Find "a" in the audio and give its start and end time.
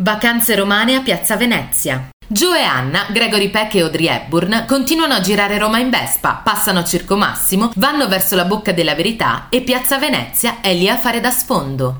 0.94-1.00, 5.14-5.20, 10.88-10.98